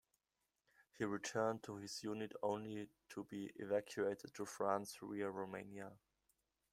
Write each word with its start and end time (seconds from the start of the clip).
He 0.97 1.03
returned 1.05 1.61
to 1.61 1.75
his 1.75 2.01
unit 2.03 2.33
only 2.41 2.87
to 3.09 3.23
be 3.25 3.51
evacuated 3.57 4.33
to 4.33 4.45
France 4.45 4.97
via 4.99 5.29
Romania. 5.29 5.91